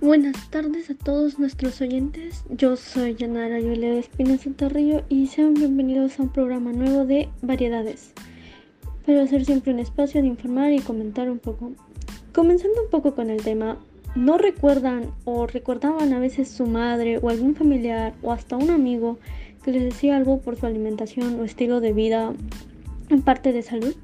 [0.00, 2.44] Buenas tardes a todos nuestros oyentes.
[2.50, 7.28] Yo soy Yanara Yulia de Espina Santarrillo y sean bienvenidos a un programa nuevo de
[7.42, 8.12] variedades.
[9.04, 11.72] Para hacer siempre un espacio de informar y comentar un poco.
[12.32, 13.76] Comenzando un poco con el tema,
[14.14, 19.18] ¿no recuerdan o recordaban a veces su madre o algún familiar o hasta un amigo
[19.64, 22.34] que les decía algo por su alimentación o estilo de vida
[23.08, 23.96] en parte de salud?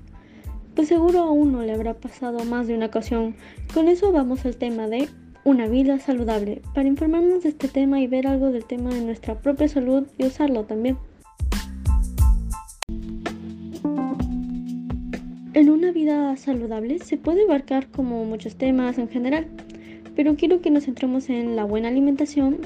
[0.74, 3.36] Pues seguro a uno le habrá pasado más de una ocasión.
[3.72, 5.08] Con eso vamos al tema de
[5.44, 9.34] una vida saludable, para informarnos de este tema y ver algo del tema de nuestra
[9.34, 10.96] propia salud y usarlo también.
[15.52, 19.46] En una vida saludable se puede abarcar como muchos temas en general,
[20.16, 22.58] pero quiero que nos centremos en la buena alimentación,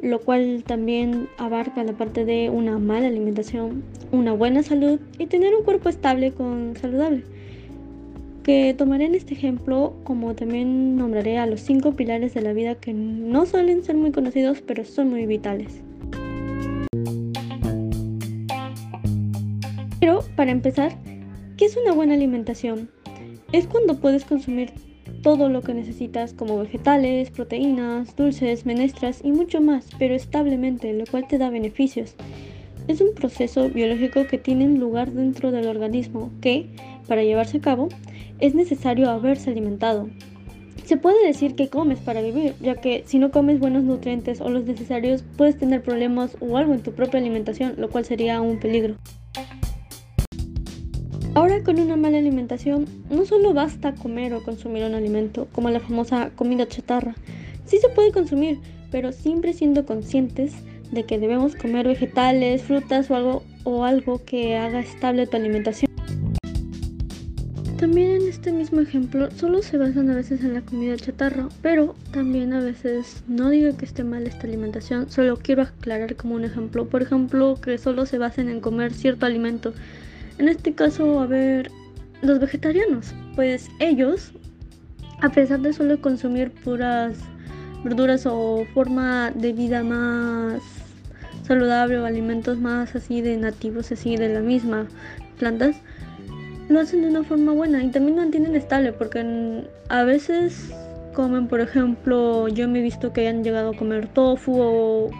[0.00, 3.82] lo cual también abarca la parte de una mala alimentación,
[4.12, 7.24] una buena salud y tener un cuerpo estable con saludable
[8.46, 12.76] que tomaré en este ejemplo como también nombraré a los cinco pilares de la vida
[12.76, 15.82] que no suelen ser muy conocidos pero son muy vitales.
[19.98, 20.96] Pero para empezar,
[21.56, 22.88] ¿qué es una buena alimentación?
[23.50, 24.70] Es cuando puedes consumir
[25.22, 31.04] todo lo que necesitas como vegetales, proteínas, dulces, menestras y mucho más, pero establemente, lo
[31.06, 32.14] cual te da beneficios.
[32.86, 36.68] Es un proceso biológico que tiene lugar dentro del organismo que,
[37.08, 37.88] para llevarse a cabo,
[38.40, 40.08] es necesario haberse alimentado.
[40.84, 44.50] Se puede decir que comes para vivir, ya que si no comes buenos nutrientes o
[44.50, 48.60] los necesarios puedes tener problemas o algo en tu propia alimentación, lo cual sería un
[48.60, 48.96] peligro.
[51.34, 55.80] Ahora con una mala alimentación no solo basta comer o consumir un alimento, como la
[55.80, 57.14] famosa comida chatarra.
[57.66, 60.54] Sí se puede consumir, pero siempre siendo conscientes
[60.92, 65.95] de que debemos comer vegetales, frutas o algo, o algo que haga estable tu alimentación.
[67.78, 71.94] También en este mismo ejemplo solo se basan a veces en la comida chatarra, pero
[72.10, 76.44] también a veces no digo que esté mal esta alimentación, solo quiero aclarar como un
[76.44, 79.74] ejemplo, por ejemplo que solo se basen en comer cierto alimento.
[80.38, 81.70] En este caso, a ver,
[82.22, 84.32] los vegetarianos, pues ellos,
[85.20, 87.18] a pesar de solo consumir puras
[87.84, 90.62] verduras o forma de vida más
[91.42, 94.86] saludable o alimentos más así de nativos, así de la misma
[95.38, 95.76] plantas,
[96.68, 100.72] lo hacen de una forma buena y también mantienen estable porque a veces
[101.14, 105.10] comen, por ejemplo, yo me he visto que hayan llegado a comer tofu o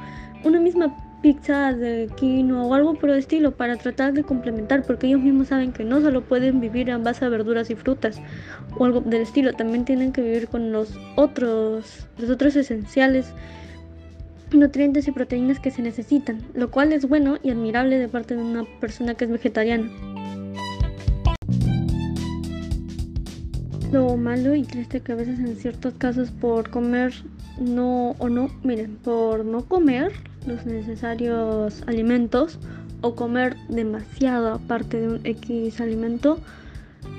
[0.44, 5.06] una misma pizza de quinoa o algo por el estilo para tratar de complementar porque
[5.06, 8.20] ellos mismos saben que no solo pueden vivir en base a verduras y frutas
[8.78, 13.32] o algo del estilo, también tienen que vivir con los otros, los otros esenciales
[14.52, 18.42] nutrientes y proteínas que se necesitan, lo cual es bueno y admirable de parte de
[18.42, 19.90] una persona que es vegetariana.
[23.96, 27.14] Lo malo y triste que a veces en ciertos casos por comer
[27.58, 30.12] no o no, miren, por no comer
[30.46, 32.58] los necesarios alimentos
[33.00, 36.38] o comer demasiado aparte de un X alimento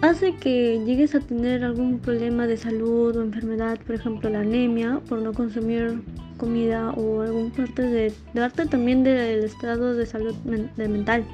[0.03, 5.01] hace que llegues a tener algún problema de salud o enfermedad, por ejemplo la anemia,
[5.09, 6.03] por no consumir
[6.37, 10.35] comida o algún parte de darte también del estado de salud
[10.75, 11.25] mental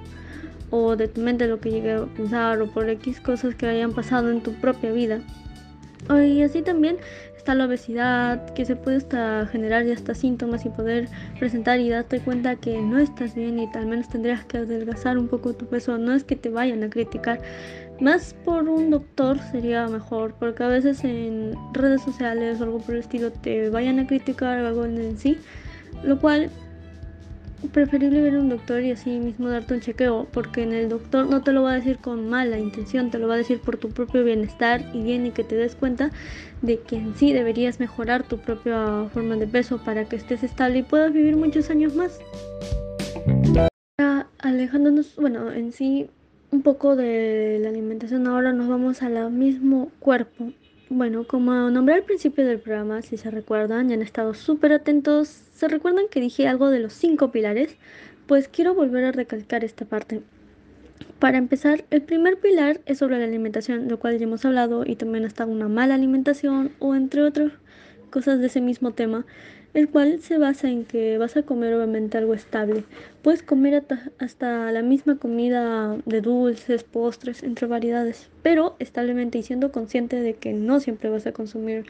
[0.76, 3.94] o de tu mente lo que llegue a pensar o por X cosas que hayan
[3.94, 5.20] pasado en tu propia vida.
[6.10, 6.98] Y así también
[7.38, 11.90] está la obesidad, que se puede hasta generar ya hasta síntomas y poder presentar y
[11.90, 15.68] darte cuenta que no estás bien y tal menos tendrías que adelgazar un poco tu
[15.68, 16.00] peso.
[16.00, 17.40] No es que te vayan a criticar,
[18.02, 22.96] más por un doctor sería mejor, porque a veces en redes sociales o algo por
[22.96, 25.38] el estilo te vayan a criticar algo en sí,
[26.04, 26.50] lo cual
[27.68, 31.28] preferible ver a un doctor y así mismo darte un chequeo, porque en el doctor
[31.28, 33.78] no te lo va a decir con mala intención, te lo va a decir por
[33.78, 36.12] tu propio bienestar y bien y que te des cuenta
[36.62, 40.80] de que en sí deberías mejorar tu propia forma de peso para que estés estable
[40.80, 42.20] y puedas vivir muchos años más.
[44.40, 46.10] Alejándonos, bueno, en sí
[46.52, 50.52] un poco de la alimentación, ahora nos vamos al mismo cuerpo.
[50.90, 55.28] Bueno, como nombré al principio del programa, si se recuerdan y han estado súper atentos,
[55.28, 57.78] ¿se recuerdan que dije algo de los cinco pilares?
[58.28, 60.22] Pues quiero volver a recalcar esta parte.
[61.20, 64.96] Para empezar, el primer pilar es sobre la alimentación, lo cual ya hemos hablado, y
[64.96, 67.54] también hasta una mala alimentación o entre otras
[68.10, 69.26] cosas de ese mismo tema
[69.74, 72.84] el cual se basa en que vas a comer obviamente algo estable.
[73.22, 73.84] Puedes comer
[74.20, 80.36] hasta la misma comida de dulces, postres, entre variedades, pero establemente y siendo consciente de
[80.36, 81.86] que no siempre vas a consumir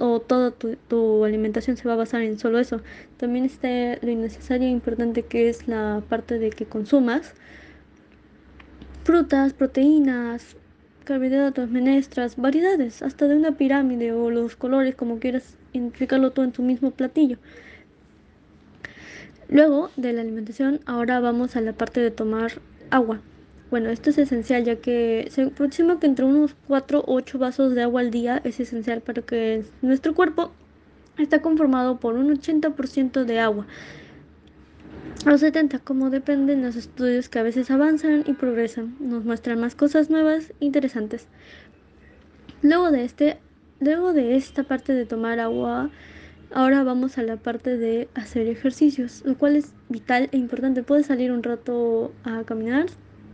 [0.00, 2.80] o toda tu, alimentación se va a basar en solo eso.
[3.16, 3.68] También está
[4.00, 7.34] lo innecesario e importante que es la parte de que consumas
[9.04, 10.56] frutas, proteínas,
[11.04, 16.52] carbohidratos, menestras, variedades, hasta de una pirámide o los colores como quieras identificarlo todo en
[16.52, 17.38] tu mismo platillo.
[19.48, 22.52] Luego de la alimentación, ahora vamos a la parte de tomar
[22.90, 23.20] agua.
[23.70, 27.74] Bueno, esto es esencial ya que se aproxima que entre unos 4 o 8 vasos
[27.74, 30.52] de agua al día es esencial para que nuestro cuerpo
[31.18, 33.66] está conformado por un 80% de agua.
[35.26, 39.74] Los 70, como dependen los estudios que a veces avanzan y progresan, nos muestran más
[39.74, 41.26] cosas nuevas interesantes.
[42.62, 43.38] Luego de este,
[43.84, 45.90] luego de esta parte de tomar agua,
[46.52, 50.82] ahora vamos a la parte de hacer ejercicios, lo cual es vital e importante.
[50.82, 52.86] Puedes salir un rato a caminar,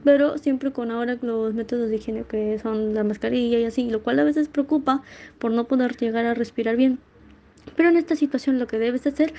[0.05, 4.03] pero siempre con ahora los métodos de higiene que son la mascarilla y así, lo
[4.03, 5.03] cual a veces preocupa
[5.39, 6.99] por no poder llegar a respirar bien.
[7.77, 9.33] Pero en esta situación lo que debes hacer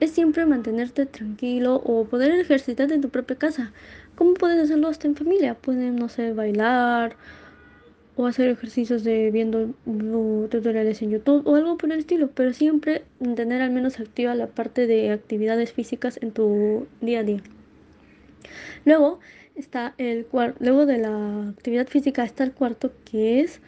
[0.00, 3.72] es siempre mantenerte tranquilo o poder ejercitarte en tu propia casa.
[4.16, 5.54] ¿Cómo puedes hacerlo hasta en familia?
[5.54, 7.16] Pueden, no sé, bailar
[8.18, 9.74] o hacer ejercicios de viendo
[10.50, 13.04] tutoriales en YouTube o algo por el estilo, pero siempre
[13.36, 17.42] tener al menos activa la parte de actividades físicas en tu día a día.
[18.84, 19.20] Luego
[19.54, 20.26] está el
[20.58, 23.60] luego de la actividad física está el cuarto que es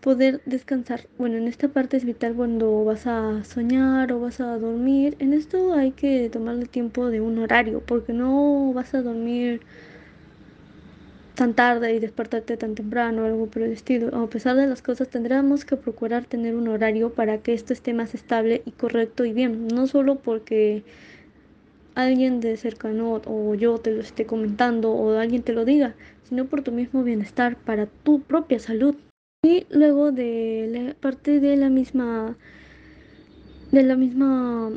[0.00, 1.06] poder descansar.
[1.18, 5.16] Bueno, en esta parte es vital cuando vas a soñar o vas a dormir.
[5.18, 9.60] En esto hay que tomarle tiempo de un horario, porque no vas a dormir
[11.34, 14.14] tan tarde y despertarte tan temprano algo por el estilo.
[14.16, 17.94] A pesar de las cosas, tendremos que procurar tener un horario para que esto esté
[17.94, 19.68] más estable y correcto y bien.
[19.68, 20.82] No solo porque
[21.94, 25.94] alguien de cercano o yo te lo esté comentando o alguien te lo diga,
[26.28, 28.94] sino por tu mismo bienestar, para tu propia salud.
[29.44, 32.36] Y luego de la parte de la misma
[33.72, 34.70] de la misma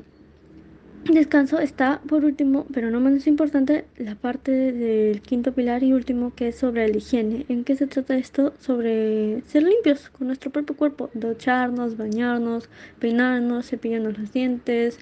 [1.13, 6.33] descanso está por último, pero no menos importante, la parte del quinto pilar y último
[6.35, 7.45] que es sobre la higiene.
[7.47, 8.53] ¿En qué se trata esto?
[8.59, 12.69] Sobre ser limpios con nuestro propio cuerpo, ducharnos, bañarnos,
[12.99, 14.99] peinarnos, cepillarnos los dientes,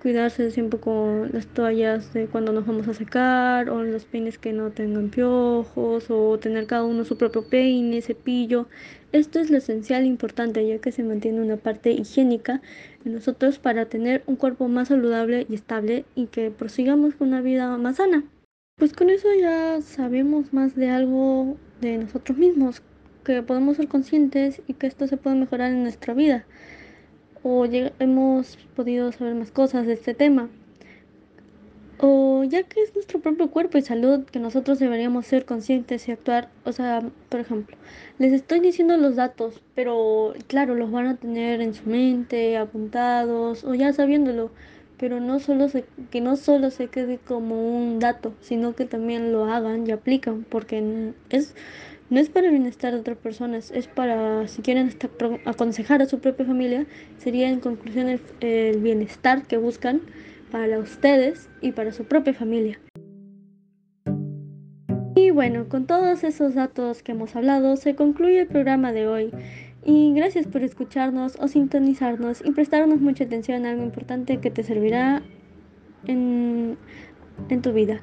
[0.00, 4.52] cuidarse siempre con las toallas de cuando nos vamos a secar o los peines que
[4.52, 8.68] no tengan piojos o tener cada uno su propio peine, cepillo.
[9.12, 12.62] Esto es lo esencial e importante ya que se mantiene una parte higiénica
[13.04, 17.40] en nosotros para tener un cuerpo más saludable y estable y que prosigamos con una
[17.40, 18.24] vida más sana.
[18.76, 22.82] Pues con eso ya sabemos más de algo de nosotros mismos,
[23.24, 26.46] que podemos ser conscientes y que esto se puede mejorar en nuestra vida
[27.42, 27.66] o
[27.98, 30.48] hemos podido saber más cosas de este tema.
[32.00, 36.12] O ya que es nuestro propio cuerpo y salud que nosotros deberíamos ser conscientes y
[36.12, 36.48] actuar.
[36.64, 37.76] O sea, por ejemplo,
[38.18, 43.64] les estoy diciendo los datos, pero claro, los van a tener en su mente, apuntados
[43.64, 44.50] o ya sabiéndolo.
[44.96, 49.32] Pero no solo se, que no solo se quede como un dato, sino que también
[49.32, 51.54] lo hagan y aplican, porque es
[52.10, 54.90] no es para el bienestar de otras personas, es para, si quieren
[55.44, 56.86] aconsejar a su propia familia,
[57.18, 58.08] sería en conclusión
[58.40, 60.00] el, bienestar que buscan
[60.50, 62.80] para ustedes y para su propia familia.
[65.16, 69.30] Y bueno, con todos esos datos que hemos hablado, se concluye el programa de hoy.
[69.84, 74.62] Y gracias por escucharnos o sintonizarnos y prestarnos mucha atención a algo importante que te
[74.62, 75.22] servirá
[76.06, 76.78] en,
[77.48, 78.00] en tu vida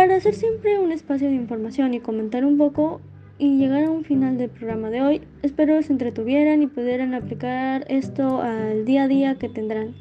[0.00, 3.02] para hacer siempre un espacio de información y comentar un poco
[3.36, 5.20] y llegar a un final del programa de hoy.
[5.42, 9.94] Espero se entretuvieran y pudieran aplicar esto al día a día que tendrán.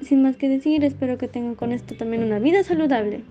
[0.00, 3.22] Sin más que decir, espero que tengan con esto también una vida saludable.